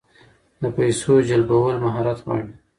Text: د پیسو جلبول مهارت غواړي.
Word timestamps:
د 0.61 0.63
پیسو 0.77 1.13
جلبول 1.29 1.75
مهارت 1.85 2.19
غواړي. 2.25 2.53